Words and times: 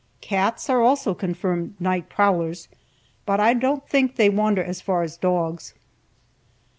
Cats 0.21 0.67
are 0.67 0.81
also 0.81 1.13
confirmed 1.13 1.75
night 1.79 2.09
prowlers, 2.09 2.67
but 3.27 3.39
I 3.39 3.53
don't 3.53 3.87
think 3.87 4.15
they 4.15 4.31
wander 4.31 4.63
as 4.63 4.81
far 4.81 5.03
as 5.03 5.15
dogs. 5.15 5.75